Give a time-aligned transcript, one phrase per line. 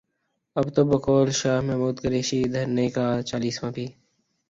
[0.55, 3.85] اب تو بقول شاہ محمود قریشی، دھرنے کا چالیسواں بھی